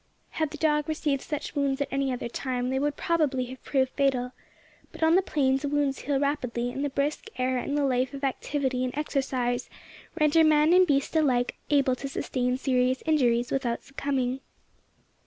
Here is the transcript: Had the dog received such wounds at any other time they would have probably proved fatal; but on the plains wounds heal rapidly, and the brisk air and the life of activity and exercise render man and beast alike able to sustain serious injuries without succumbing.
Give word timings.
Had 0.31 0.49
the 0.49 0.57
dog 0.57 0.89
received 0.89 1.21
such 1.21 1.53
wounds 1.53 1.79
at 1.79 1.87
any 1.91 2.11
other 2.11 2.27
time 2.27 2.71
they 2.71 2.79
would 2.79 2.93
have 2.97 2.97
probably 2.97 3.55
proved 3.63 3.91
fatal; 3.91 4.31
but 4.91 5.03
on 5.03 5.13
the 5.13 5.21
plains 5.21 5.63
wounds 5.63 5.99
heal 5.99 6.19
rapidly, 6.19 6.71
and 6.71 6.83
the 6.83 6.89
brisk 6.89 7.27
air 7.37 7.59
and 7.59 7.77
the 7.77 7.85
life 7.85 8.11
of 8.15 8.23
activity 8.23 8.83
and 8.83 8.97
exercise 8.97 9.69
render 10.19 10.43
man 10.43 10.73
and 10.73 10.87
beast 10.87 11.15
alike 11.15 11.53
able 11.69 11.95
to 11.95 12.07
sustain 12.09 12.57
serious 12.57 13.03
injuries 13.05 13.51
without 13.51 13.83
succumbing. 13.83 14.39